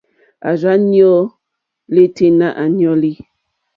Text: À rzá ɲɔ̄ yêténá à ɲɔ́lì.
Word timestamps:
À 0.47 0.49
rzá 0.59 0.73
ɲɔ̄ 0.91 1.17
yêténá 1.93 2.47
à 2.61 2.63
ɲɔ́lì. 2.77 3.11